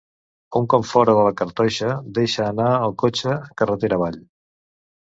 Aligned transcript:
Un 0.59 0.63
cop 0.73 0.87
fora 0.91 1.15
de 1.19 1.25
la 1.27 1.33
cartoixa 1.43 1.91
deixa 2.21 2.49
anar 2.49 2.73
el 2.89 2.99
cotxe 3.05 3.39
carretera 3.63 4.03
avall. 4.03 4.23